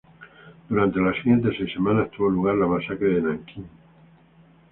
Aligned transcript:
Durante 0.67 0.99
las 0.99 1.15
siguientes 1.17 1.53
seis 1.59 1.73
semanas 1.73 2.09
tuvo 2.09 2.27
lugar 2.31 2.55
la 2.55 2.65
masacre 2.65 3.07
de 3.13 3.21
Nankín. 3.21 3.67